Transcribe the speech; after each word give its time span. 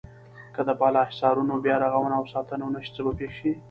که 0.55 0.61
د 0.67 0.69
بالا 0.81 1.01
حصارونو 1.09 1.55
بیا 1.63 1.75
رغونه 1.85 2.15
او 2.19 2.25
ساتنه 2.33 2.63
ونشي 2.65 2.91
څه 2.95 3.01
به 3.05 3.11
پېښ 3.19 3.31
شي. 3.39 3.51